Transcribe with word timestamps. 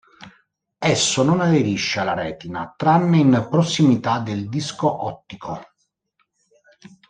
Esso 0.79 1.21
non 1.21 1.41
aderisce 1.41 1.99
alla 1.99 2.15
retina, 2.15 2.73
tranne 2.75 3.19
in 3.19 3.47
prossimità 3.51 4.17
del 4.19 4.49
disco 4.49 5.05
ottico. 5.05 5.61